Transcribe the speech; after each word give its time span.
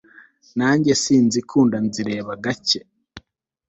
nanjye 0.57 0.91
sinzikunda 1.03 1.77
nzireba 1.87 2.31
gake 2.43 2.79